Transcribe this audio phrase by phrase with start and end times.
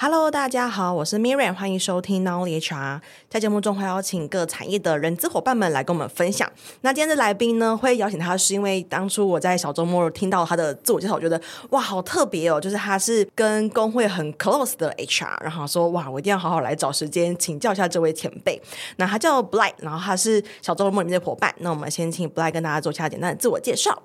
[0.00, 3.00] Hello，大家好，我是 Miriam，欢迎收听 Not Only HR。
[3.28, 6.48] 在节目中会邀请各产业的人资伙伴们来跟我们分享。
[6.82, 11.40] 那今天的来宾呢，会邀请他是因为当初我在小周末听到他的自我介绍，我觉得
[11.70, 18.62] 哇，好特别哦，就是他是跟工会很 close 的 HR，然后说哇，我一定要好好来找时间请教一下这位前辈。
[18.98, 21.52] 那他叫 Bly，然后他是小周末里面的伙伴。
[21.58, 24.00] 那我们先请 Bly 跟大家做一下简单的自我介绍。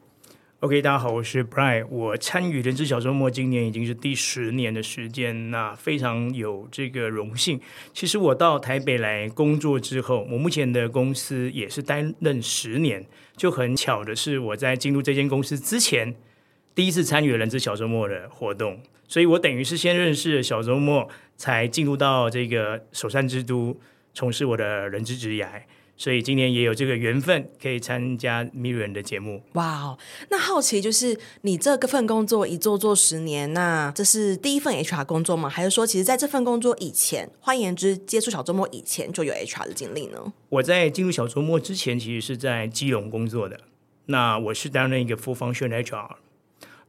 [0.63, 1.85] OK，大家好，我是 Blake。
[1.89, 7.59] 我参与人资小周末，今年已经是第十年的时间，那非常有这个荣幸。
[7.91, 13.05] 其实我到台北来工作之后，我目前的公司也是担任十年。
[13.35, 16.15] 就很巧的是，我在进入这间公司之前，
[16.73, 23.77] 第一次参与人资小周末的活动，所以我等于是先认识了小周末，才进入到这个首善之都，
[24.13, 25.45] 从事我的人资职涯。
[25.95, 29.43] 所以今年也有这个缘分可以参加 Miriam 的节目。
[29.53, 29.97] 哇哦，
[30.29, 35.47] 那好奇就是你这个份工作一做做十年，那这是第一份 HR 工作吗？
[35.47, 40.33] 还是说，其实在这份工作以前，换言之，接触小周末以前就有 HR 的经历呢？
[40.49, 43.59] 我在进入小周末之前，其实是在基隆工作的。
[44.07, 46.15] 那我是担任一个 Full Function HR。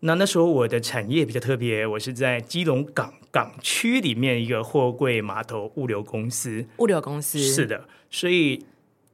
[0.00, 6.66] 那那时候我的产业比较特别，我是在基隆港港区里面一个货柜码头物流公司。
[6.78, 8.64] 物流公司是的，所以。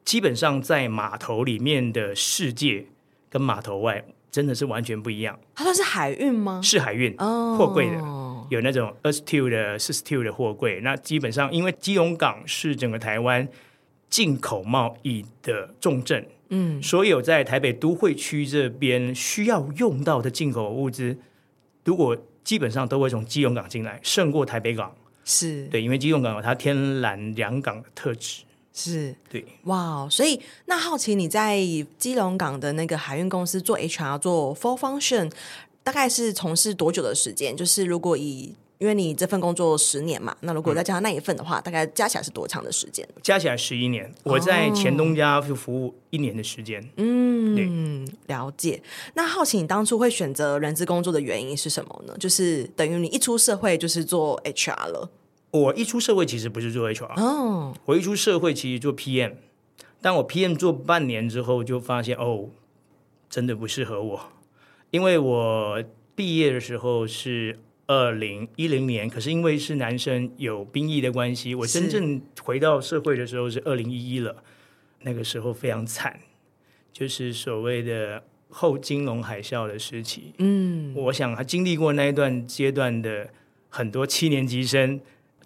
[0.05, 2.87] 基本上在码头里面的世界
[3.29, 5.39] 跟码头外真的是完全不一样。
[5.55, 6.61] 它算是海运吗？
[6.62, 8.47] 是海运，货柜的，oh.
[8.51, 10.81] 有那种二十 two 的、四十 two 的货柜。
[10.83, 13.47] 那基本上，因为基隆港是整个台湾
[14.09, 21.19] 进口贸易的重镇，嗯，所有在台北都会区这边需要用到的进口物资，
[21.85, 24.95] 如果基本上都会从基隆港进来，胜过台北港。
[25.25, 28.42] 是对，因为基隆港有它天然两港的特质。
[28.73, 31.59] 是对，哇，所以那好奇你在
[31.99, 35.31] 基隆港的那个海运公司做 HR 做 full function，
[35.83, 37.57] 大概是从事多久的时间？
[37.57, 43.07] 就是如果以因为你这份工作十年嘛，那如果再加上那一份的话，嗯、大概加起来是多长的时间？
[43.23, 46.83] 加起来十一年，我在前东家就服务一年的时间。
[46.97, 48.83] 嗯，对，了解。
[49.13, 52.17] 那好奇你当初会选择人资工作的原因是什么呢？
[52.19, 55.11] 就是等于你一出社会就是做 HR 了。
[55.52, 59.33] 我一出社会其实不是做 HR，哦，我一出社会其实做 PM，
[60.00, 62.50] 但我 PM 做半年之后就发现哦，
[63.28, 64.33] 真的不适合我，
[64.92, 65.83] 因为我
[66.14, 74.44] 毕业的时候是二零一零年，可是因为是男生有兵役的关系，我真正回到社会的时候是二零一一了，
[75.00, 76.20] 那个时候非常惨，
[76.92, 83.30] 就是所谓的后金融海啸的时期，嗯，我想他经历过那一段阶段的
[83.68, 85.00] 很多七年级生。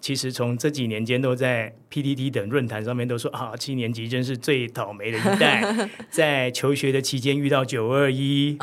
[0.05, 5.65] 其实从这几年间都在 PTT 等论坛上面都说啊，七年级真是最倒霉的一代，
[6.11, 8.55] 在求学的期间遇到九二一，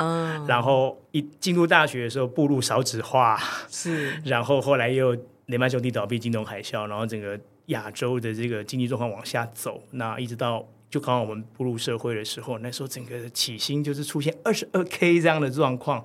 [0.46, 3.36] 然后一进入大学的时候步入少子化，
[3.68, 5.16] 是， 然后后来又
[5.46, 7.36] 雷曼兄弟倒闭、金融海啸，然后整个
[7.66, 16.04] 亚洲的这个经济状况往下走，那一直到就刚好我们步入社会的时候，那时候整个起薪就是出现二十二 K 这样的状况。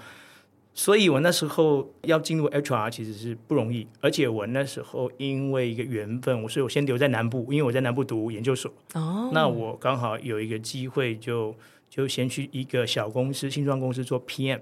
[0.80, 8.72] 所以我那时候要进入 HR 其实是不容易，而且我那时候因为一个缘分，我所以我先留在南部，因为我在南部读研究所。
[8.94, 11.52] 哦，那我刚好有一个机会就，
[11.90, 14.60] 就就先去一个小公司、新创公司做 PM，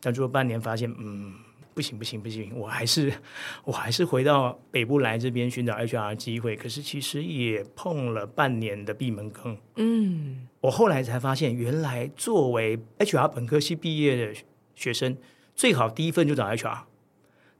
[0.00, 1.34] 但做了半年发现，嗯，
[1.74, 3.12] 不行不行不行，我还是
[3.66, 6.54] 我还是回到北部来这边寻找 HR 机会。
[6.54, 9.58] 可是其实也碰了半年的闭门羹。
[9.74, 14.40] 嗯，我后来才发现，原来作为 HR 本科系毕业的
[14.76, 15.16] 学生。
[15.58, 16.78] 最好第一份就找 HR，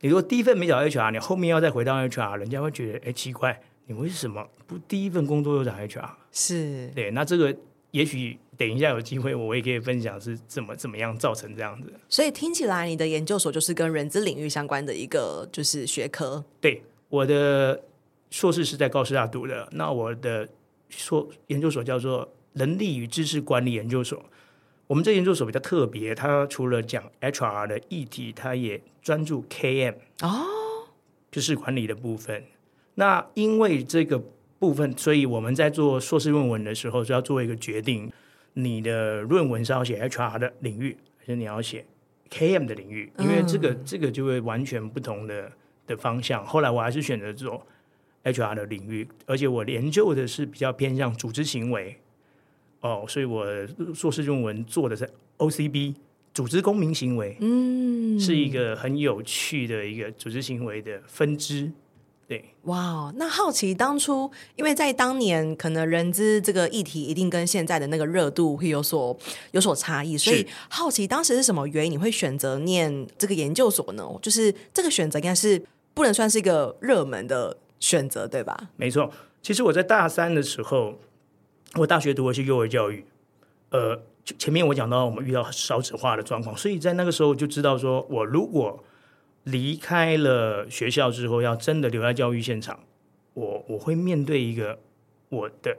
[0.03, 6.08] 你如果第一份没找 HR，你后面要再回到 HR，人家会觉得哎奇怪，你为什么不第一份工作就找 HR？
[6.31, 7.53] 是对，那这个
[7.91, 11.92] 也许等一下有机会我也可以分享是怎么怎么样造成这样子。
[12.08, 16.44] 所以听起来你的研究所就是跟人资领域相关的一个就是学科。
[16.60, 17.82] 对，我的
[18.31, 20.48] 硕士是在高师大读的，那我的
[20.88, 24.25] 硕研究所叫做人力与知识管理研究所。
[24.88, 30.88] 我们这研究所比较特别，它除了讲 HR 的议题，它也专注 KM 哦，
[31.31, 32.43] 就是管理的部分。
[32.94, 34.19] 那因为这个
[34.58, 38.11] 部分，所以我们在做硕士论文的时候，就要做一个决定：
[38.55, 41.85] 你的论文是要写 HR 的领域，还是你要写
[42.31, 43.12] KM 的领域？
[43.19, 45.52] 因为这个、嗯、这个就会完全不同的
[45.87, 46.43] 的方向。
[46.46, 47.67] 后来我还是选择做
[48.25, 51.99] HR 的领域，而且我研究的是比较偏向组织行为。
[52.80, 53.44] 哦，所以我
[53.94, 55.08] 硕士论文做的是
[55.38, 55.94] OCB
[56.32, 61.70] 组织公民行为，嗯，是一个很有趣的一个组织行为的分支。
[62.26, 69.16] 对，哇，那好奇当初，因为在当年可能人资这个议题一定跟现在的那个热度会有所
[69.52, 74.06] 有所差异，所以好奇当时是什么原因你会选择念这个研究所呢？
[74.20, 75.62] 就是这个选择应该是。
[75.94, 78.56] 不能算是一个热门的选择，对吧？
[78.76, 79.10] 没错，
[79.42, 80.94] 其实我在大三的时候，
[81.75, 83.05] 我大学读的是幼儿教育，
[83.70, 84.00] 呃，
[84.38, 88.82] 前面我讲到我们遇到少子化的状况，所以在那个时候就知道说，我如果
[89.44, 92.81] 离开了学校之后，要真的留在教育现场，
[93.35, 94.79] 我我会面对一个
[95.29, 95.76] 我的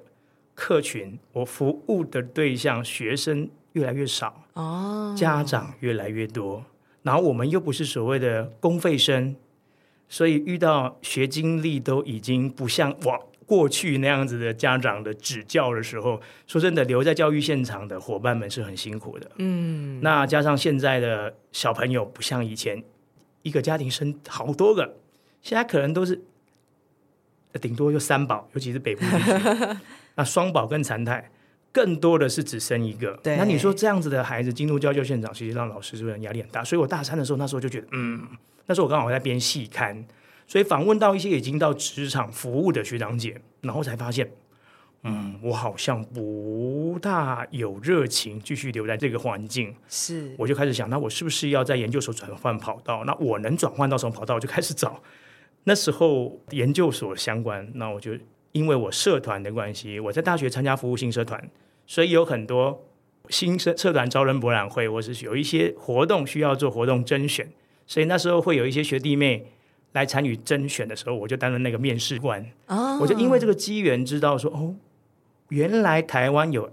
[0.53, 6.63] 客群，我服务的对象学生越来越少，哦，家长越来越多，
[7.01, 9.35] 然后我们又不是所谓的公费生，
[10.07, 22.83] 所以遇到学经历都已经不像我过去那样子的家长的指教的时候，说真的，留在教育现场的伙伴们是很辛苦的，嗯，那加上现在的小朋友不像以前。
[23.41, 24.97] 一个家庭生好多个，
[25.41, 26.21] 现在可能都是
[27.61, 29.77] 顶多就三宝，尤其是北部地区，
[30.15, 31.31] 那双宝跟残胎，
[31.71, 33.17] 更多的是只生一个。
[33.23, 36.61] 对，那你说这样子的孩子进入教教现场，其实让老师是不是压力很大？
[36.65, 38.27] 所以我大三的时候，那时候就觉得，嗯，
[38.65, 40.05] 那时候我刚好在编细刊，
[40.49, 44.29] 所以访问到一些已经到职场服务的学长姐，然后才发现。
[45.03, 53.05] 嗯，我好像不大有热情继续留在这个环境，是，我就开始想，那我是不是要在研究所转换跑道？
[53.05, 54.35] 那我能转换到什么跑道？
[54.35, 55.01] 我就开始找。
[55.63, 58.11] 那时候研究所相关，那我就
[58.51, 61.49] 因为我社团的关系，我在大学参加服务性社团，
[61.87, 62.85] 所以有很多
[63.29, 67.49] 新社社团招人博览会，或是有一些活动需要做活动甄选，
[67.87, 69.49] 所以那时候会有一些学弟妹
[69.93, 72.45] 来参与甄选的时候，我就担任那个面试官。
[72.67, 74.75] 哦，我就因为这个机缘知道说，哦。
[75.49, 76.71] 原来台湾有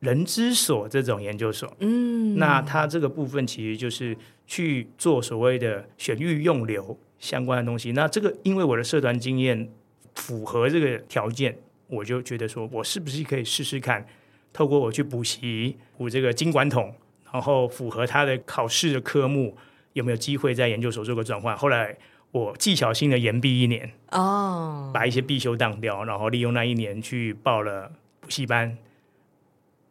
[0.00, 4.16] 人之所这种研究所，嗯，那它这个部分其实就是
[4.48, 7.92] 去做所谓的选育用流相关的东西。
[7.92, 9.70] 那这个因为我的社团经验
[10.16, 14.04] 符合这个条件，我就觉得说我是不是可以试试看，
[14.52, 16.92] 透过我去补习补这个经管统，
[17.32, 19.56] 然后符合他的考试的科目，
[19.92, 21.56] 有没有机会在研究所做个转换？
[21.56, 21.96] 后来
[22.36, 27.92] 我技巧性的延毕一年，哦，把一些必修当掉，然后利用那一年去报了。
[28.18, 28.76] 补习班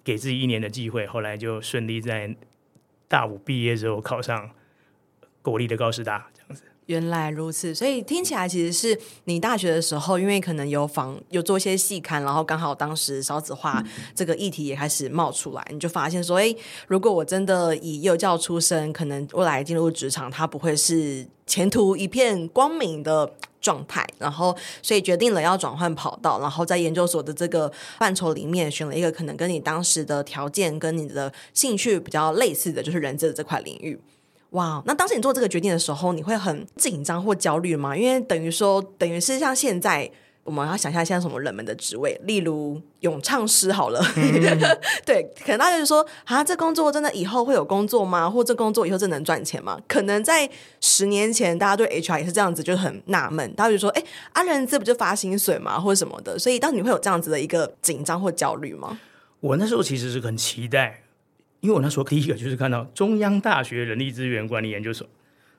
[0.03, 2.35] 给自己一年的机会，后来就顺利在
[3.07, 4.51] 大五毕业之后考上
[5.41, 6.63] 国立的高师大，这样子。
[6.87, 13.83] 原来如此，所以听起来其实是你大学的时候，因为可能有访有做一些细看，然后刚好当时少子化
[14.13, 16.55] 这个议题也开始冒出来，你就发现说，哎，
[16.87, 33.99] 如果我真的以幼教出身，可能未来进入职场，它不会是前途一片光明的状态，然后所以决定了要转换跑道，然后在研究所的这个范畴里面选了一个可能跟你当时的条件跟你的兴趣比较类似的就是人资的这块领域。
[34.55, 37.95] 哇，那当时你做这个决定的时候，你会很紧张或焦虑吗？
[37.95, 40.09] 因为等于说，等于是像现在。
[40.45, 44.59] 我们要想一下现在什么冷门的职位，例如咏唱师好了，嗯、
[45.03, 48.29] 对，可能大家就说啊，这工作真的以后会有工作吗？
[48.29, 49.79] 或这工作以后真能赚钱吗？
[49.87, 50.47] 可能在
[50.79, 54.03] 十年前，大家对 HR 也是这样子，就很纳闷，大家就说，哎，
[54.33, 55.79] 啊人资不就发薪水吗？
[55.79, 58.99] 或者什么的，所以当你会有这样子的一个紧张或焦虑吗？
[59.39, 61.04] 我那时候其实是很期待，
[61.65, 65.07] 因为我那时候第一个就是看到中央大学人力资源管理研究所。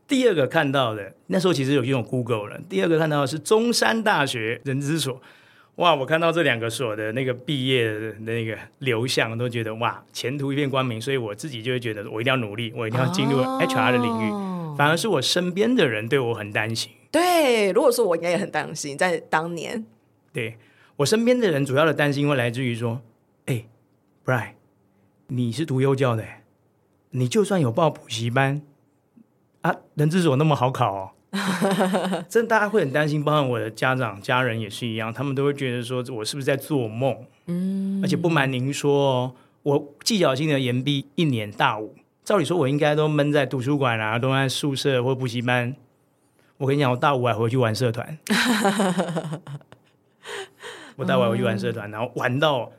[0.06, 2.60] 第二个看到的，那时候其实有用 Google 了。
[2.68, 5.20] 第二个看到的是中山大学人资所，
[5.74, 5.96] 哇！
[5.96, 11.00] 我看到这两个所的那个毕业的那个流向，都觉得哇，前途一片光明。
[11.00, 14.30] 所以我自己就会觉得，我一定要努力，我一定要进入 HR 的领域。
[14.30, 16.92] 哦、反而是我身边的人对我很担心。
[17.10, 19.84] 对，如果说我应该也很担心，在当年，
[20.32, 20.56] 对
[20.98, 23.02] 我身边的人主要的担心会来自于说，
[23.46, 23.64] 哎
[24.24, 24.50] ，Bry，
[25.28, 26.24] 你是读幼教的，
[27.10, 28.62] 你就算有报补习班。
[29.62, 31.10] 啊，人资所那么好考哦，
[32.28, 37.26] 真的大家会很担心，包括我的家长、家人也是一样，他们都会觉得说我是不是在做梦？
[37.46, 39.32] 嗯，而且不瞒您说哦，
[39.64, 45.74] 我技巧性的延毕一年大五，照理说我应该都闷在图书馆啊，都在宿舍或补习班。
[46.58, 48.16] 我跟你讲，我大五还回去玩社团，
[50.94, 52.70] 我大五还回去玩社团，然后玩到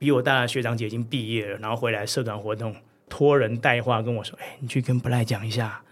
[0.00, 2.74] 比我大的学长姐已经毕业了，然后回来社团活动
[3.06, 5.82] 托人带话跟我说：“哎，你去跟布莱讲一下。”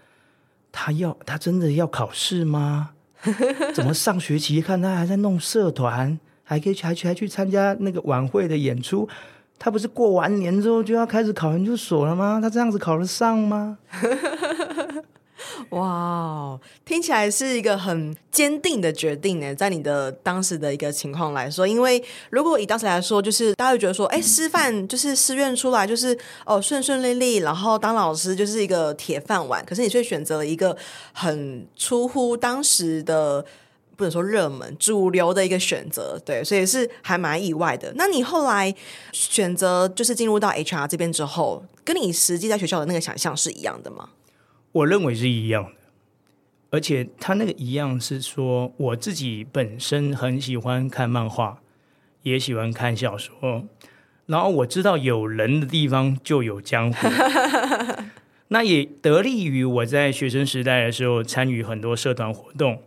[0.73, 2.89] 他要他真的要考试吗？
[3.73, 9.07] 怎么上学期看他还在弄社团，还可以还去还去参加那个晚会的演出？
[9.59, 12.39] 他不是过完年之后就要开始考研究所了吗？
[12.41, 13.77] 他这样子考得上吗？
[15.69, 30.75] 哇，wow, 听起来是一个很坚定的决定呢，在你的当时的一个情况来说，因为如果以当时来说，就是大家会觉得说，哎，师范就是师院出来就是哦顺顺利利，然后当老师就是一个铁饭碗，可是你却选择了一个
[31.13, 33.45] 很出乎当时的
[33.95, 37.93] 不能说热门主流的一个选择，对，所以是还蛮意外的。
[37.95, 38.73] 那你后来
[39.11, 44.09] 选择就是进入到 HR 这边之后，跟你实际在学校的那个想象是一样的吗？
[44.71, 45.71] 我认为是一样的。
[46.71, 51.61] 而且他那个一样是说，我自己本身很喜欢看漫画，
[52.21, 53.65] 也喜欢看小说，
[54.27, 57.07] 然后我知道有人的地方就有江湖，
[58.49, 62.83] 那也得力于我在学生时代的时候参与很多社团活动，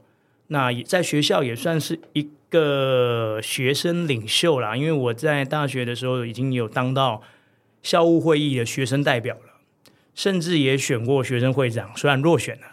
[0.46, 7.20] 那也在学校也算是一个学生领袖啦，因为我在大学的时候已经有当到
[7.82, 9.51] 校务会议的学生代表了，
[10.14, 12.66] 甚至也选过学生会长，虽然落选了。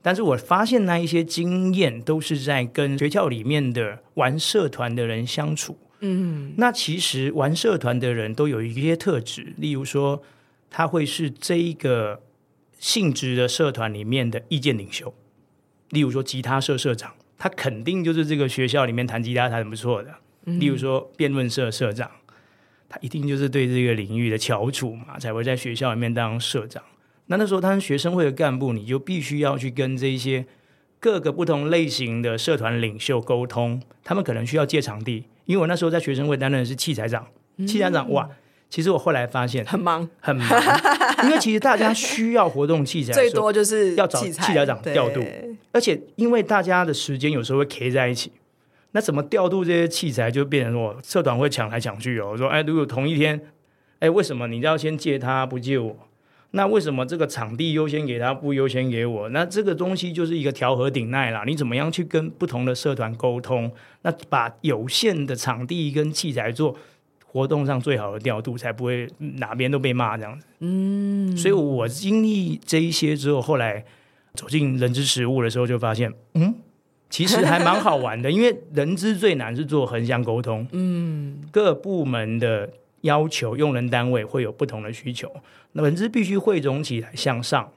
[0.00, 5.76] 但是我发现那一些经验都是在跟学校里面的玩社团的人相处。
[6.00, 10.22] 嗯，那其实玩社团的人都有一些特质，例如说
[10.70, 12.22] 他会是这一个
[12.78, 15.12] 性质的社团里面的意见领袖。
[15.90, 20.14] 例如说吉他社社长，他肯定就是这个学校里面弹吉他弹得不错的。
[20.44, 22.10] 例如说辩论社社长，
[22.88, 26.82] 他一定就是对这个领域的翘楚嘛，才会在学校里面当社长。
[27.26, 30.46] 那那时候他是学生会的干部，你就必须要去跟这一些
[30.98, 33.82] 各个不同类型的社团领袖沟通。
[34.02, 37.26] 他们可能需要借场地，因为我那时候在学生会担任的是器材长。
[37.58, 38.30] 嗯、器材长哇，
[38.70, 40.48] 其实我后来发现很忙很忙，
[41.24, 45.22] 因为其实大家需要活动器材，最多就是要找器材长调度。
[45.72, 48.32] 而且因为大家的时间有时候会 K 在一起，
[48.92, 52.30] 那怎么调度这些器材就变成我社团会抢来抢去哦。
[52.32, 53.40] 我说哎，如果同一天，
[53.98, 55.96] 哎，为什么你要先借他不借我？
[56.52, 59.28] 那为什么这个场地优先给他，不优先给我？
[59.28, 61.44] 那这个东西就是一个调和顶耐啦。
[61.46, 63.70] 你怎么样去跟不同的社团沟通？
[64.00, 66.74] 那把有限的场地跟器材做
[67.26, 70.46] 活动上最好的调度，才不会哪边都被骂这样子。
[70.60, 73.84] 嗯，所以我经历这一些之后，后来
[74.32, 76.54] 走进人之食物的时候，就发现，嗯，
[77.10, 78.30] 其实还蛮好玩的。
[78.30, 82.70] 因为人资最难是做横向沟通， 嗯，各部门的。
[83.02, 85.32] 要求用人单位会有不同的需求，
[85.70, 87.70] 那人资必须汇总起来向上。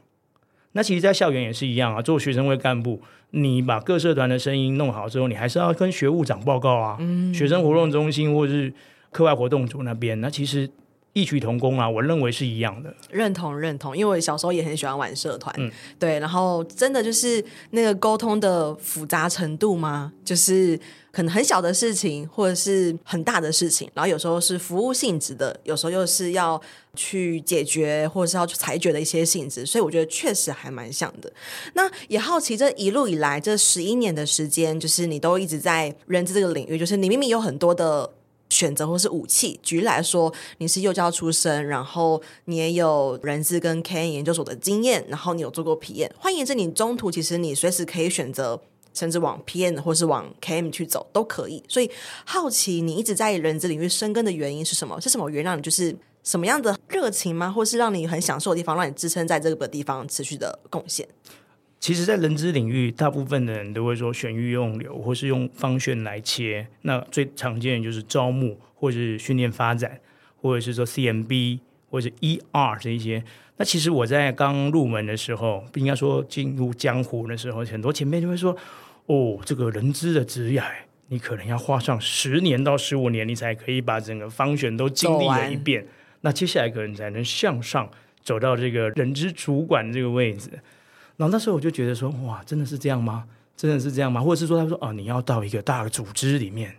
[0.72, 2.02] 那其实，在校园也是一样啊。
[2.02, 6.98] 做学生会干部，你把各社团的声音弄好之后，你还是要跟学务长报告啊。
[7.00, 8.74] 嗯，学生活动中心或者是
[9.12, 10.68] 课外活动组那边，那其实。
[11.14, 12.94] 异曲同工啊，我认为是一样的。
[13.10, 20.80] 认同认同，因为我小时候也很喜欢玩社团，嗯、对，然后真的就是那个沟通的复杂程度吗，就是
[21.12, 26.60] 可能很小的事情，或者是很大的事情，然后有时候是服务性质的，有时候又是要
[26.96, 31.30] 去解决或者是要去裁决的一些性质，所以我觉得确实还蛮像的。
[31.74, 38.10] 那也好奇这一路以来这十一年的时间，就是你都一直在人资这个领域，就是你明明有很多的。
[38.52, 39.60] 选择或是武器。
[39.64, 46.12] 举例来说，你是幼教出身，然后你也有人资跟 KM 研究所的经验，然后你有做过 PM。
[46.20, 48.62] 换言之，你中途其实你随时可以选择，
[48.94, 51.64] 甚至往 PM 或是往 KM 去走都可以。
[51.68, 51.90] 所以
[52.26, 55.00] 好奇你一直在人资领域深耕的原因是什么？
[55.00, 57.50] 是什么原因让你就是什么样的热情吗？
[57.50, 61.08] 或是让你很享受的地方，让你支撑在这个地方持续的贡献？
[61.82, 66.68] 其实，在人资领域，大部分的人都会说选育用留，或是用方选来切。
[66.84, 70.00] 那最常见的就是招募，或者是训练发展，
[70.40, 71.58] 或者是说 CMB
[71.90, 73.24] 或者 ER 这一些。
[73.58, 78.56] 那其实我在刚入门的时候，不应该说进入江湖的时候，很多前辈就会说
[79.08, 80.64] ：“哦，这个人资的职涯，
[81.08, 85.88] 你可能要花上十年到十五年，你才可以把整个方选都经历了一遍。
[86.22, 87.90] 那接下来可能才能向上
[88.22, 90.52] 走到这个人资主管这个位置。”
[91.22, 93.28] 然后那时候我就觉得说，哇，真的是这样吗？
[93.56, 94.20] 真的是这样吗？
[94.20, 96.76] 或者是说，他说，哦，你要到一个大的组织里面，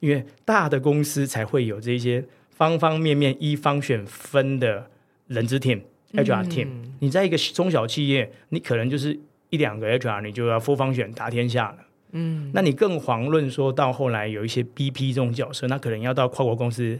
[0.00, 4.88] 因为大的公司才会有这些方方面面一方选分的
[5.26, 5.82] 人资 team、
[6.14, 6.68] HR team。
[6.70, 11.76] 嗯、你在一个中小企业，你可能就是一两个 HR，你就要 full 方选打天下了。
[12.12, 16.98] 嗯，那你更遑论说到后来有一些 BP 这种角色，那可能要到跨国公司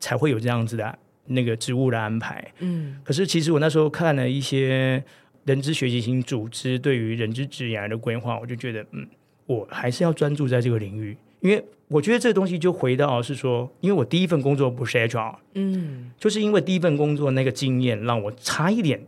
[0.00, 2.50] 才会有这样子的那个职务的安排。
[2.60, 5.04] 嗯，可是其实我那时候看了一些。
[5.44, 9.06] 人资学习型组织对于人资职涯的规划，我就觉得，嗯，
[9.46, 19.02] 我还是要专注在这个领域，因为我觉得这个东西就回到是说，因为我第一份工作不是 HR，嗯，就是因为第一份工作那个经验让我差一点，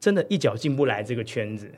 [0.00, 1.72] 真的一脚进不来这个圈子，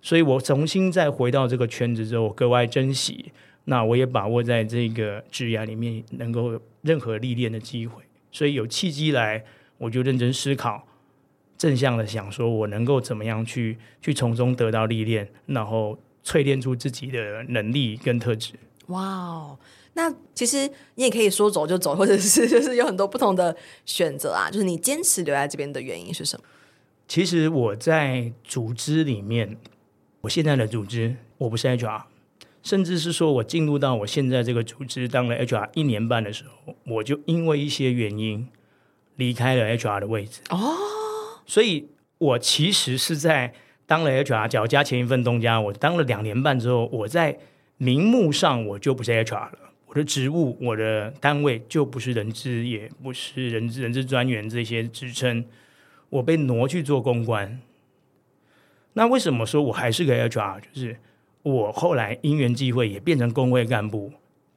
[0.00, 3.32] 所以我重新再回到这个圈子之后，我格外珍惜，
[3.66, 8.02] 那我也把握在这个职涯里面能够有任何历练的机会，
[8.32, 9.44] 所以有契机来，
[9.78, 10.86] 我就认真思考。
[11.58, 18.54] 正向的想说，我能够怎么样去去从中得到历练，然后淬炼出自己的能力跟特质。
[18.86, 19.58] 哇哦，
[19.94, 23.56] 那其实你也可以说走就走，或者是 就是有很多不同的
[23.86, 24.50] 选择啊。
[24.50, 26.44] 就是你坚持留在这边的原因是什么？
[27.06, 29.56] 其实我在组织里面，
[30.22, 32.02] 我现在的组织我不是 HR，
[32.62, 38.48] 甚至是说我进入到我现在这个组织当了 HR 一年半的时候，我就因为一些原因
[39.16, 40.40] 离开了 HR 的位置。
[40.50, 40.76] 哦。
[41.46, 43.52] 所以，我其实是在
[43.86, 47.38] 当了 HR，只要加前一份东家，我当了两年半之后，我在
[47.76, 55.44] 名目上我就不是 HR 了，我的职务、我的单位就不是人资，也不是人资人资专员这些职称，
[56.08, 57.60] 我被挪去做公关。
[58.94, 60.60] 那为什么说我还是个 HR？
[60.60, 60.96] 就是
[61.42, 64.12] 我后来因缘际会也变成工会干部，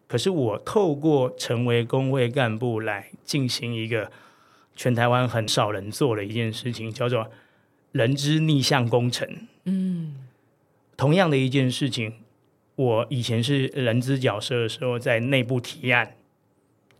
[0.07, 4.11] 可是我透过成为工会干部来进行一个
[4.75, 7.29] 全台湾很少人做的一件事情，叫做
[7.91, 9.27] 人之逆向工程。
[9.63, 10.15] 嗯，
[10.97, 12.13] 同样的一件事情，
[12.75, 16.15] 我以前是人资角色的时候，在内部提案，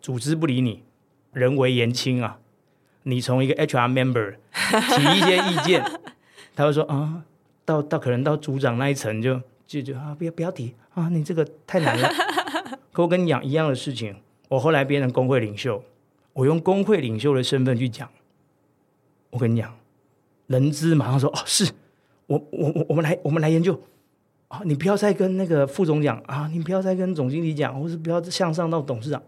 [0.01, 0.83] 组织不理你，
[1.33, 2.39] 人微言轻啊，
[3.03, 5.83] 你从一个 HR member 提一些意见。
[6.55, 7.23] 他会说啊，
[7.65, 12.09] 到到可能到组长那一层就就就啊，不要不要提啊，你这个太难了。
[12.93, 14.15] 可我跟你讲一样的事情，
[14.47, 15.83] 我后来变成工会领袖，
[16.35, 18.07] 我用工会领袖的身份去讲。
[19.31, 19.75] 我跟你讲，
[20.47, 21.71] 人资马上说哦，是
[22.27, 23.81] 我我我我们来我们来研究
[24.49, 29.23] 啊，你不要再跟那个副总讲啊，你不要再跟总经理讲，或是不要向上到董事长。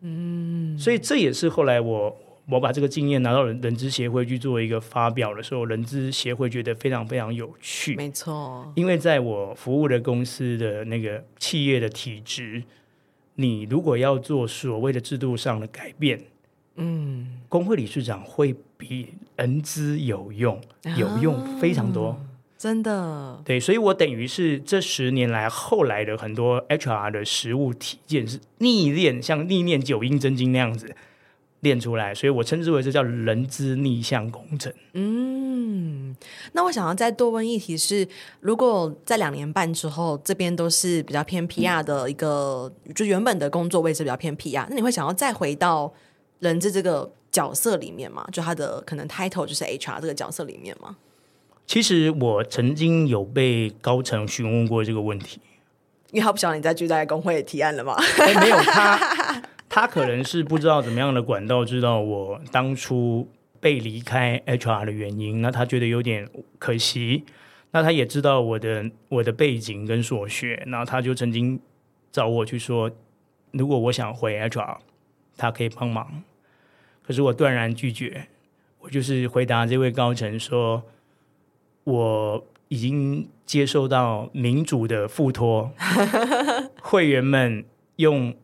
[0.00, 2.16] 嗯，所以这也是后来我。
[2.50, 7.94] 我把这个经验拿到人人资协会去做一个发表的时候，人资协会觉得非常非常有趣。
[7.94, 12.60] 没错，因为在我服务的公司的那个企业的体制，
[13.34, 16.22] 你如果要做所谓的制度上的改变，
[16.76, 20.60] 嗯，工会理事长会比人资有用，
[20.96, 22.16] 有用非常多，啊、
[22.58, 23.40] 真的。
[23.44, 30.94] 对，所以我等于是这十年来后来的很多 HR 的实务体验是逆练，像逆练九阴真经那样子。
[31.62, 34.72] 练出来，所以我称之为这叫人资逆向工程。
[34.94, 35.71] 嗯，
[36.52, 38.06] 那我想要再多问一题是：
[38.40, 45.92] 如果在两年半之后，这边都是比较偏 PR 的一个，嗯、就原本的工作位置比较偏 PR，那你会想要再回到
[46.40, 48.26] 人资这个角色里面吗？
[48.32, 50.96] 就他的可能 title 就是 HR 这个角色里面吗？
[51.66, 55.40] 其实我曾经有被高层询问过这个问题，
[56.10, 57.94] 因为他不晓得你在聚在工会提案了吗？
[58.18, 59.42] 欸、没有他。
[59.74, 63.26] 他可能是不知道怎么样的管道知道我当初
[63.62, 67.24] 被离开 HR 的原因，那他觉得有点可惜。
[67.70, 71.60] 那他也知道我的我的背景跟所学，那他就曾经
[72.10, 72.90] 找我去说，
[73.52, 74.78] 如果我想回 HR，
[75.36, 76.24] 他可以帮忙。
[77.02, 78.26] 可是我断然拒绝，
[78.80, 80.82] 我就是回答这位高层说，
[81.84, 85.70] 我已经接受到民主的付托，
[86.82, 87.64] 会员们
[87.96, 88.34] 用。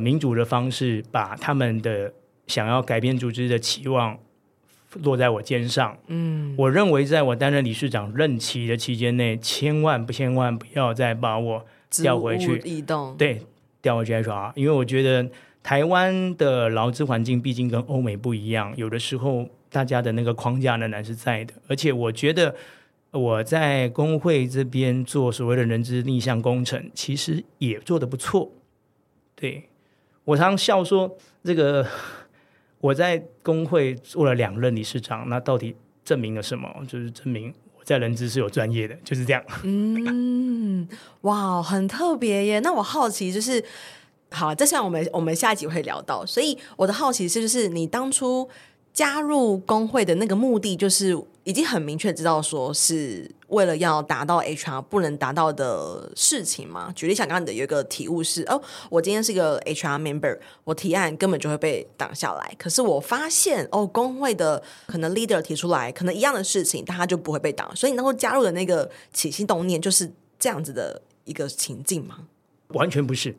[0.00, 2.14] 民主的方式，把他们的
[2.46, 4.16] 想要改变组织的期望
[4.94, 5.96] 落在我肩上。
[6.06, 12.58] 嗯，我认为在我担任理事长任期的期间内，千万不千万不要再把我调回去。
[12.64, 13.42] 异动，对，
[13.82, 15.28] 调回去 HR，因为我觉得
[15.62, 21.54] 台湾的劳资环境毕竟跟欧美不一样，有的时候大家的那个框架仍然是在的。
[21.68, 22.54] 而且我觉得
[23.10, 28.50] 我在工会这边做所谓的人资逆向工程，其实也做得不错。
[29.34, 29.64] 对。
[30.24, 31.86] 我常常笑说，这个
[32.80, 36.68] 我在工会做了两任理事长，那到底证明了什么？
[36.86, 39.42] 就是证明我在人资是有专业的，就是这样。
[39.62, 40.88] 嗯，
[41.22, 42.60] 哇，很特别耶。
[42.60, 43.64] 那我好奇就是，
[44.30, 48.48] 好，这像我们我们下一集会聊到，所以我的好奇是，就是你当初。
[48.98, 56.92] 加入工会的那个目的，就是已经很明确知道，说是为了要达到 HR 不能达到的事情嘛。
[56.96, 62.52] 举例，想刚你的有一个体悟是：哦，我今天是一个 HR member，我提案根本就会被挡下来。
[62.58, 67.70] 可是我发现，哦，工会的可能 leader 提出来，可能一样的事情，但他就不会被挡。
[67.76, 72.16] 所以，你能够加入的那个起心动念，就是这样子的一个情境吗？
[72.70, 73.32] 完全不是，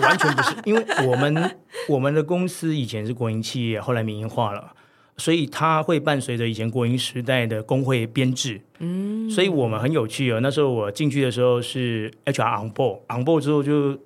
[0.00, 1.58] 完全不是，因为我们
[1.90, 4.72] 我们的公司以前是国营企业，后来民营化了。
[5.16, 10.40] 所以它会伴随着以前国营时代的工会编制，嗯，所以我们很有趣哦。
[10.40, 13.96] 那时候我进去的时候是 HR on board，on board 之后就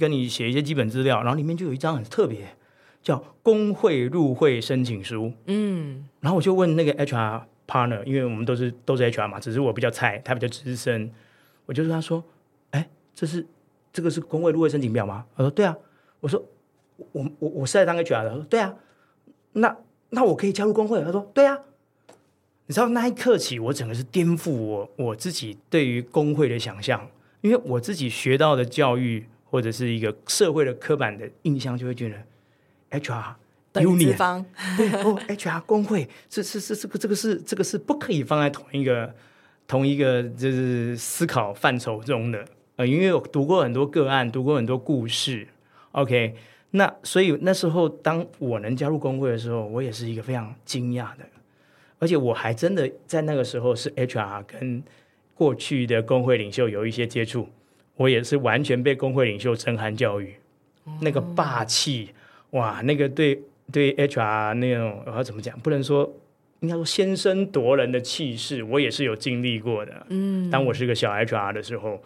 [0.00, 2.56] 跟你写一些基本资料，然后里面就有一张很特别，
[3.02, 11.12] 叫工会入会申请书，嗯，然后我就问那个 HR partner，因为我们都是都是 HR 嘛，只是我比较菜，他比较资深，
[11.66, 12.24] 我就跟他说，
[12.70, 13.46] 哎，这是
[13.92, 15.26] 这个是工会入会申请表吗？
[15.36, 15.76] 他说对啊，
[16.20, 16.42] 我说
[17.12, 18.74] 我我我是在当 HR 的，他说对啊，
[19.52, 19.76] 那。
[20.10, 21.02] 那我可以加入工会？
[21.02, 21.58] 他说：“对啊。”
[22.68, 27.08] 你知道那一刻起，我整个是颠覆我我自己对于工会的想象，
[27.40, 32.16] 因为我自己学到的教育或者是一个社会的刻板的印象，就会觉得
[32.98, 33.34] HR
[34.76, 39.14] 对哦，HR 工会这是是这个这个是这个是不可以放在同一个
[39.68, 42.44] 同一个就是思考范畴中的。
[42.74, 45.46] 呃，因为我读过很多个案，读过很多故事
[45.92, 46.34] ，OK。
[46.72, 51.24] 那所以那时候，当我能加入工会的时候，我也是一个非常惊讶的。
[51.98, 54.82] 而且我还真的在那个时候是 HR 跟
[55.34, 57.48] 过去的工会领袖有一些接触，
[57.96, 60.34] 我也是完全被工会领袖震撼教育，
[60.84, 62.10] 哦、那个霸气
[62.50, 63.40] 哇，那个对
[63.72, 65.58] 对 HR 那种我要怎么讲？
[65.60, 66.14] 不能说
[66.60, 70.06] 应该说先声夺人的气势，我也是有经历过的。
[70.10, 72.02] 嗯，当我是个小 HR 的时候，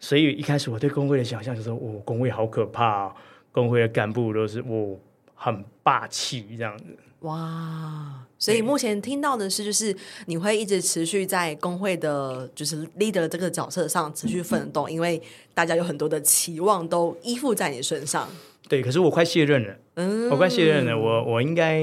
[0.00, 3.14] 所以一开始我对工会的想象就是说，哦，工会好可怕，哦，
[3.54, 4.98] 工会的干部都是哦
[5.36, 6.84] 很霸气这样子。
[7.20, 15.22] 哇，所以目前听到的是，就是你会一直持续在工会的，就是 leader 这个角色上持续奋斗，因为
[15.54, 18.28] 大家有很多的期望都依附在你身上。
[18.68, 21.80] 对，可是我快卸任了，嗯，我快卸任了，我我应该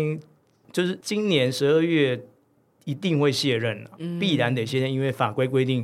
[0.72, 2.24] 就是今年十二月
[2.86, 5.84] 一定会卸任了，嗯，必然得卸任，因为法规规定，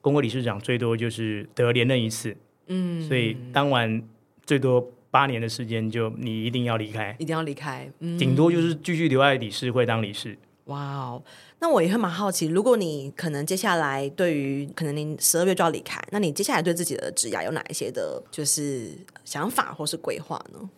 [0.00, 4.02] 工会理事长最多就是得连任一次，嗯，所以当晚
[4.44, 4.90] 最多。
[5.16, 10.36] 八年的时间，就你一定要离开，一定要离开，嗯，顶多就是继续留在理事会当理事。
[10.66, 11.22] 哇哦，
[11.58, 18.90] 那我也会蛮好奇，如果你可能接下来对于可能您十二月就要离开，那你接下来对自己的职涯有哪一些的，就是
[19.24, 20.68] 想法或是规划呢？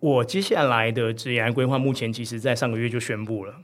[0.00, 3.54] 我接下来的职涯规划，目前其实在上个月就宣布了，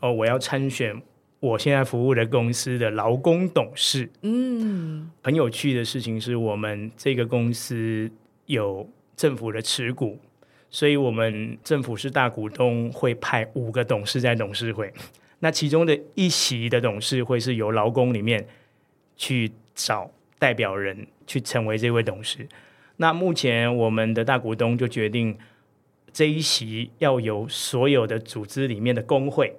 [0.00, 1.00] 哦，我要参选
[1.38, 4.10] 我现在服务的公司的劳工董事。
[4.22, 8.10] 嗯，很有趣的事情是我们这个公司
[8.46, 8.84] 有。
[9.18, 10.16] 政府的持股，
[10.70, 14.92] 所以我们政府是大股东，会派五个董事在董事会。
[15.40, 18.46] 那其中的一席的董事会是由劳工里面
[19.16, 22.46] 去找代表人去成为这位董事。
[22.98, 25.36] 那目前我们的大股东就决定
[26.12, 29.56] 这一席要由所有的组织里面的工会，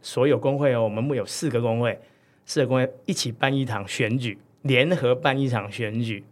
[0.00, 1.98] 所有工会哦，我们目有四个工会，
[2.46, 6.22] 四个工会一起办一场选举，联合办一场选举。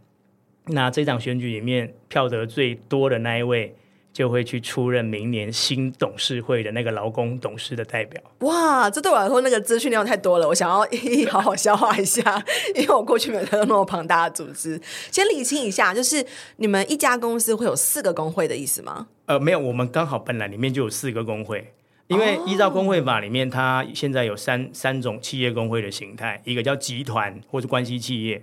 [0.69, 3.75] 那这场选举里面票得最多的那一位，
[4.13, 8.21] 就会去出任明年新董事会的那个劳工董事的代表。
[8.41, 14.81] 哇，这对我来说那个资讯量太多了，我想要 一一好好消化一下，因为我过去没有看到那么庞大的组织。
[15.11, 16.25] 先理清一下，就是
[16.57, 19.07] 你们一家公司会有四个工会的意思吗？
[19.27, 21.73] 呃，没有，我们刚好本来里面就有四个工会，
[22.09, 28.43] 因为依照工会法里面，它现在有三三种企业工会的形态，一个叫集团或是关系企业。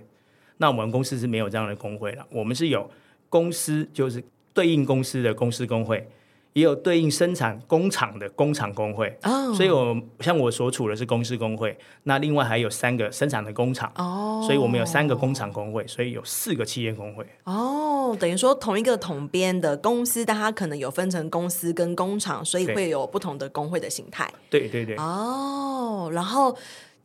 [0.58, 2.90] 那我们公司是没有这样的工会了，我们是有
[3.28, 4.22] 公司，就是
[4.54, 6.08] 对应公司的公司工会，
[6.54, 9.14] 也有对应生产工厂的工厂工会。
[9.24, 13.92] 哦，所以我像我所处的是公司工会，那另外还有三个生产的工厂。
[13.96, 17.26] 哦，所以我们有三个工厂工会，所以有四个企业工会。
[17.44, 24.32] 哦，等于说同一个统编的公司，但它可能有分成公司跟工厂，所以会有不同的工会的形态。
[24.48, 24.96] 对对对。
[24.96, 26.56] 哦，然后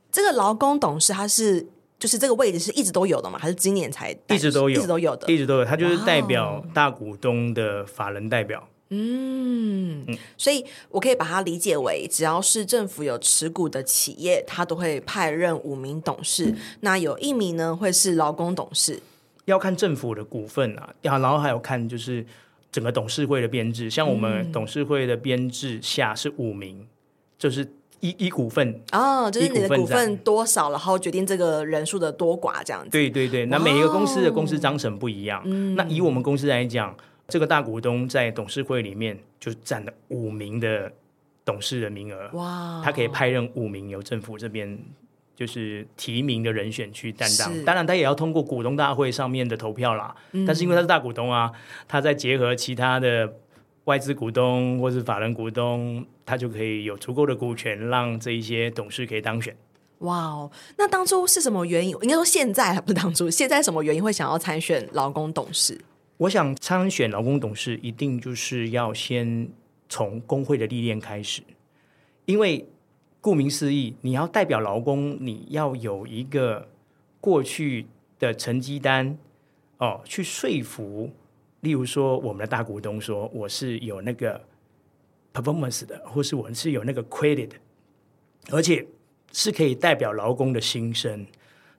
[0.10, 1.68] 这个劳工董事他是。
[2.02, 3.38] 就是这个位置是一直都有的嘛？
[3.38, 4.76] 还是今年才一直都有？
[4.76, 5.64] 一直都有的，一直都有。
[5.64, 8.68] 他就是代表大股东的法人代表。
[8.90, 16.46] 嗯，嗯，所以我可以把它理解为，只要是政府有持股的企业，他都会派任五名董事。
[16.48, 19.00] 嗯、那有一名呢，会是劳工董事。
[19.46, 22.26] 要看政府的股份啊，然后还有看就是
[22.72, 23.92] 整个董事会的编制。
[23.92, 26.88] 像我们董事会的编制下是五名，嗯、
[27.38, 27.72] 就是。
[28.02, 32.90] 一一股份哦，就是你的股份多少，然后决定这个人数的多寡这样子。
[32.90, 35.42] 对对对，那每一个公司的公司章程不一样。
[35.46, 36.96] 嗯、那以我们公司来讲，
[37.28, 40.92] 这个大股东在董事会里面就占了五名的
[41.46, 42.30] 董事的名额。
[42.34, 44.78] 哇，他可以派任五名由政府这边
[45.36, 47.64] 就是提名的人选去担当。
[47.64, 50.16] 当然，他也要通过股东大会上面的投票啦。
[50.32, 51.52] 嗯、但是因为他是大股东啊，
[51.88, 53.32] 他在结合其他的。
[53.86, 59.56] 外资股东或是法人股东，他就可以有足够的股权，让这一些董事可以当选。
[60.00, 60.52] 哇哦！
[60.78, 61.96] 那当初是什么原因？
[62.02, 65.80] 应该说现在还不是当初，现在什么原因会想要参选劳工董事？
[66.18, 69.50] 我想参选劳工董事，一定就是要先
[69.90, 71.42] 从工会的历练开始，
[72.26, 72.68] 因为
[73.20, 76.68] 顾名思义，你要代表劳工，你要有一个
[77.20, 79.18] 过去的成绩单
[79.78, 81.12] 哦，去说服。
[81.62, 84.42] 例如说，我们的大股东说我是有那个
[85.34, 87.56] performance 的，或是我是有那个 credit 的，
[88.52, 88.86] 而且
[89.32, 91.26] 是可以代表劳工的心声。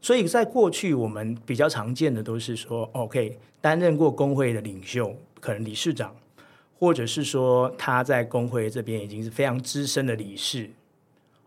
[0.01, 6.15] 所以在过去，我们比较常见的都是说，OK，担任过工会的领袖，可能理事长，
[6.79, 10.71] 或者是说他在工会这边已经是非常资深的理事，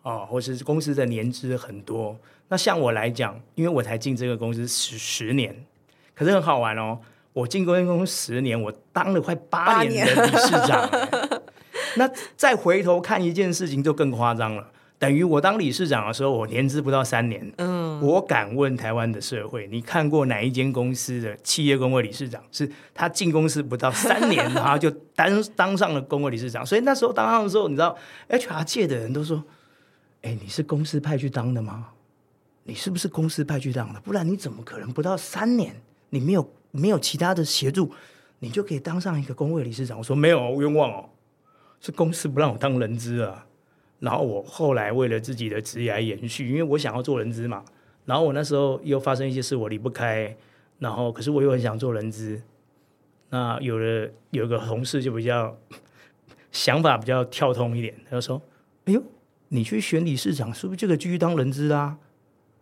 [0.03, 2.17] 哦，或是公司的年资很多。
[2.47, 5.65] 那像我来讲，因为我才进这个公司十十年，
[6.13, 6.99] 可是很好玩哦。
[7.35, 10.89] 我进公司十年，我当了快八年的理事长。
[11.97, 14.71] 那再回头看一件事情，就更夸张了。
[14.97, 17.53] 等于我当理事长的时候，我年资不到三年。
[17.57, 26.65] 嗯，我敢问台湾的社会，你看过哪一间公司的企业工会理事长是他进公司不到三年，然后就当当上了工会理事长？
[26.65, 27.97] 所以那时候当上的时候，你知道
[28.29, 29.43] ，HR 界的人都说
[30.23, 31.89] ：“哎，你是公司派去当的吗？
[32.63, 33.99] 你是不是公司派去当的？
[33.99, 35.75] 不然你怎么可能不到三年，
[36.09, 37.91] 你没有没有其他的协助，
[38.39, 39.97] 你就可以当上一个工会理事长？
[39.97, 41.09] 我说没有，冤枉哦，
[41.79, 43.45] 是公司不让我当人资啊。
[43.99, 47.63] 然后我后来为了自己的职业来延续，因为我想要做人资嘛。
[48.03, 50.35] 然后我那时候又发生一些事，我离不开。
[50.77, 52.41] 然后可是我又很想做人资。
[53.29, 55.57] 那有了有个同事就比较
[56.51, 58.41] 想法比较跳通一点，他就说
[58.85, 59.01] ：“哎呦，
[59.47, 61.97] 你去选理事长，是不是就可以继续当人资啊？”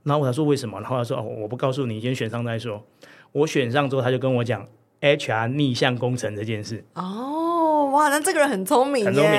[0.04, 0.80] 然后我他说为什么？
[0.80, 2.86] 然后他说：“哦，我不告诉你，先选上再说。”
[3.34, 4.65] 我选上之后，他就跟我讲
[5.02, 6.86] HR 逆向工程这件事。
[6.93, 9.34] 哦，哇，那这个人很聪明，很聪明。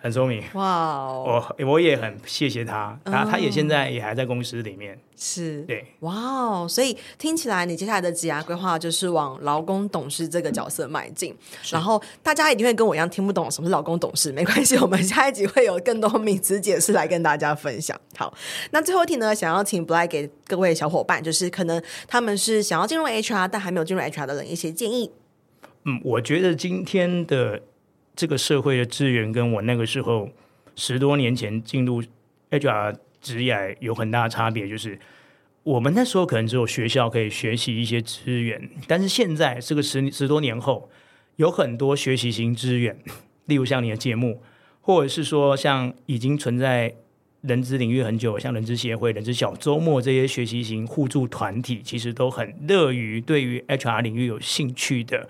[0.00, 4.98] 很聪明哇！Wow 我我也很谢谢他，他、嗯、他也现在也还在公司里面。
[5.20, 6.66] 是，对，哇！
[6.68, 11.34] 所以听起来你接下来的职涯规划就是往劳工董事这个角色迈进。
[11.72, 18.00] 然后大家一定会跟我一样听不懂什么是劳工董事，没关系，我们下一集会有更多名词解释来跟大家分享。
[18.16, 18.32] 好，
[18.70, 25.10] 那最后一题呢，想要请 Bly 给各位小伙伴，就是可能他们是想要进入 HR 但还没有进入 HR 的人一些建议。
[25.84, 27.62] 嗯，我觉得今天的。
[28.18, 30.28] 这个社会的资源跟我那个时候
[30.74, 32.02] 十多年前进入
[32.50, 34.98] HR 职业有很大的差别，就是
[35.62, 40.90] 我们那时候可能只有学校可以学习一些资源，但是现在这个十十多年后，
[41.36, 42.98] 有很多学习型资源，
[43.46, 44.42] 例如像你的节目，
[44.80, 46.92] 或者是说像已经存在
[47.42, 55.28] 人资领域很久，像人资协会、人资小周末这些学习型互助团体，其实都很乐于对于 HR 领域有兴趣的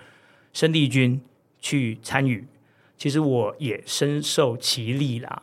[0.54, 1.20] 生力军
[1.60, 2.46] 去参与。
[2.98, 5.40] 其实我也深受其利啦，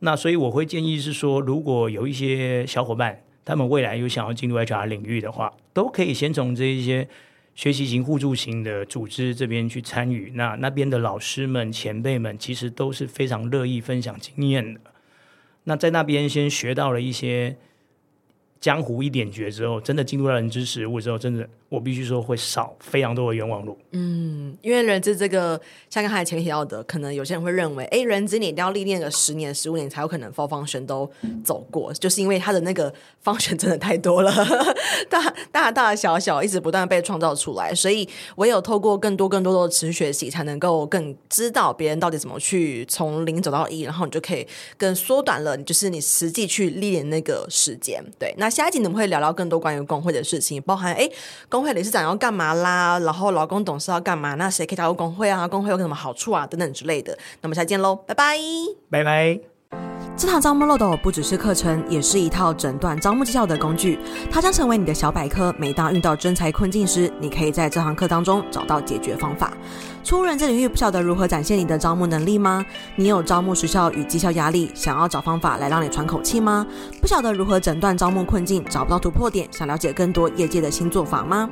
[0.00, 7.08] 那所以我会建议是说，如果有一些小伙伴，他们未来有想要进入 HR 领域的话，都可以先从这一些
[7.54, 10.32] 学习型、互助型的组织这边去参与。
[10.34, 14.80] 那那边的老师们、前辈们，其实都是非常乐意分享经验的。
[15.64, 17.56] 那在那边先学到了一些。
[18.60, 23.78] 江湖一点诀之后，真的进入到人资实务之后，真的我必须说会少非常多的冤枉路。
[23.92, 31.08] 嗯，因为人资这个，像刚才前面提到的，可能有些人会认为，哎，人资你一定要历练个十年、十五年才有可能方方选都
[31.44, 32.92] 走过，就是因为他的那个
[33.24, 34.32] function 真的太多了，
[35.08, 44.44] 大大大小小一直不断被创造出来，所以唯有透过更多更多的持续学习，才能够更知道别人到底怎么去从零走到一，然后你就可以
[44.76, 48.04] 更缩短了，就是你实际去历练那个时间。
[48.18, 48.47] 对，那。
[48.50, 51.08] 下一集你们会聊聊更多关于工会的事情，包含哎，
[51.48, 55.46] 工会理事长要干嘛啦，然后劳工董事要干嘛，那谁可以加入工会啊？
[55.46, 56.46] 工会有什么好处啊？
[56.46, 57.12] 等等之类的。
[57.40, 58.38] 那我们下期见喽，拜拜，
[58.90, 59.57] 拜拜。
[60.18, 63.96] 这堂招募漏斗不只是课程，也是一套诊断招募绩效的工具，
[64.28, 65.54] 它将成为你的小百科。
[65.56, 69.52] 每当遇到真才困境时，你可以在这堂课当中找到解决方法。
[70.02, 72.66] 初入人这领域，不晓得如何展现你的招募能力吗？
[72.96, 76.66] 你有招募时效与绩效压力，想要找方法来让你喘口气吗？
[77.00, 81.48] 不晓得如何诊断招募困境，找不到突破点，想了解更多业界的新做法吗？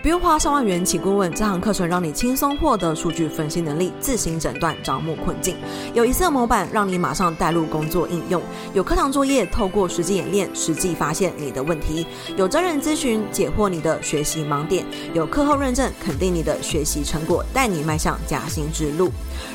[0.00, 5.56] 不用花上万元请顾问，这堂课程让你轻松获得数据分析能力，自行诊断招募困境。
[5.92, 8.40] 有一次模板让你马上带入工作应用，
[8.72, 12.06] 有课堂作业，透过实际演练，实际发现你的问题。
[12.36, 19.10] 有真人咨询解惑你的学习盲点，有课后认证肯定你的学习成果，带你迈向加薪之路。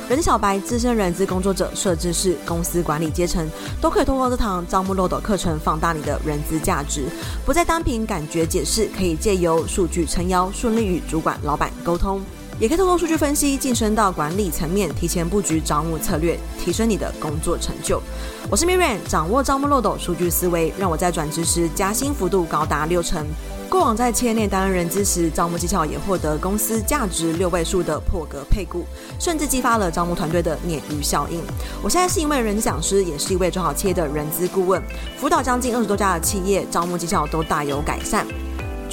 [0.09, 3.49] 人小白、资深人资工作者、设计师、公司管理阶层，
[3.81, 7.05] 都可以通过这堂招募漏斗课程放大你的人资价值，
[7.45, 12.21] 不再单凭感觉解释，可以借由数据撑腰，顺利与主管、老板沟通，
[12.59, 18.01] 也可以通过数据分析晋升到管理层面，提前布局招募策略，提升你的工作成就。
[18.49, 23.25] 我是 Miriam，掌握招募漏斗数据思维，让我在转职时加薪幅度高达六成。
[23.73, 28.85] 过往在企业内担任人资时，招募技巧也获得公司价值六位数的破格配股，
[29.19, 31.41] 甚至激发了招募团队的鲶鱼效应。
[31.81, 34.79] 我现在是一位人讲师，也是一位做好企业的人资顾问，
[35.17, 38.27] 辅导将近二十多家的企业，招募绩效都大有改善。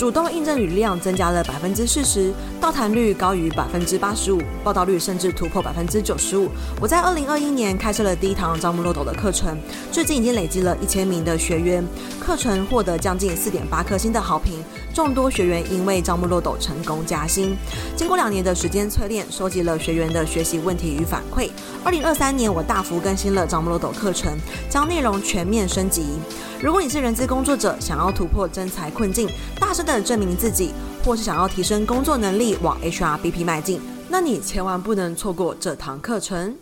[0.01, 6.49] 主动应征履历量增加了百分之四十，到谈率高于百分之八十五，报道率甚至突破百分之九十五。
[6.81, 9.59] 我在二零二一年开设了第一堂招募漏斗的课程，
[9.93, 11.87] 最近已经累积了一千名的学员，
[12.19, 17.57] 课程获得将近四点八颗星的好评，众多学员因为招募漏斗成功加薪。
[17.97, 21.51] 经过两年的时间淬炼，收集了学员的学习问题与反馈。
[21.85, 24.37] 二零二三年，我大幅更新了招募漏斗课程，
[24.69, 26.05] 将内容全面升级。
[26.61, 30.73] 如果你是人资工作者，想要突破真才困境，大声的证明自己，
[31.05, 36.55] 或是想要提升工作能力，往 HRBP 迈进，那你千万不能错过这堂课程。